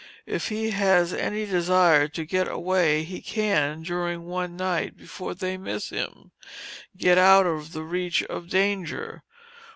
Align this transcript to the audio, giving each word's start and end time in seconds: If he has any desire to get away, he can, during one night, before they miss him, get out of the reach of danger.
If 0.25 0.47
he 0.47 0.71
has 0.71 1.13
any 1.13 1.45
desire 1.45 2.07
to 2.07 2.25
get 2.25 2.47
away, 2.47 3.03
he 3.03 3.21
can, 3.21 3.83
during 3.83 4.23
one 4.25 4.57
night, 4.57 4.97
before 4.97 5.35
they 5.35 5.57
miss 5.57 5.89
him, 5.89 6.31
get 6.97 7.19
out 7.19 7.45
of 7.45 7.71
the 7.71 7.83
reach 7.83 8.23
of 8.23 8.49
danger. 8.49 9.21